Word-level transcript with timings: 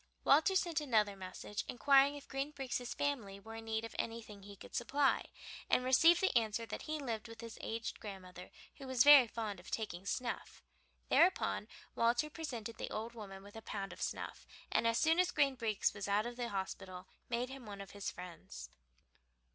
Walter 0.23 0.55
sent 0.55 0.81
another 0.81 1.15
message, 1.15 1.63
inquiring 1.67 2.15
if 2.15 2.27
Green 2.27 2.49
Breeks' 2.49 2.91
family 2.95 3.39
were 3.39 3.53
in 3.57 3.65
need 3.65 3.85
of 3.85 3.95
anything 3.99 4.41
he 4.41 4.55
could 4.55 4.73
supply, 4.73 5.25
and 5.69 5.83
received 5.83 6.21
the 6.21 6.35
answer 6.35 6.65
that 6.65 6.81
he 6.81 6.97
lived 6.97 7.27
with 7.27 7.41
his 7.41 7.59
aged 7.61 7.99
grandmother 7.99 8.49
who 8.77 8.87
was 8.87 9.03
very 9.03 9.27
fond 9.27 9.59
of 9.59 9.69
taking 9.69 10.07
snuff. 10.07 10.63
Thereupon 11.09 11.67
Walter 11.93 12.31
presented 12.31 12.79
the 12.79 12.89
old 12.89 13.13
woman 13.13 13.43
with 13.43 13.55
a 13.55 13.61
pound 13.61 13.93
of 13.93 14.01
snuff, 14.01 14.47
and 14.71 14.87
as 14.87 14.97
soon 14.97 15.19
as 15.19 15.29
Green 15.29 15.53
Breeks 15.53 15.93
was 15.93 16.07
out 16.07 16.25
of 16.25 16.35
the 16.35 16.49
hospital 16.49 17.07
made 17.29 17.49
him 17.49 17.67
one 17.67 17.79
of 17.79 17.91
his 17.91 18.09
friends. 18.09 18.71